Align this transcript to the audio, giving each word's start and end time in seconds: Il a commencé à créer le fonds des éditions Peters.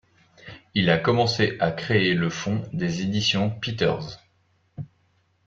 Il 0.73 0.89
a 0.89 0.97
commencé 0.97 1.57
à 1.59 1.69
créer 1.71 2.15
le 2.15 2.31
fonds 2.31 2.63
des 2.73 3.03
éditions 3.03 3.51
Peters. 3.51 4.17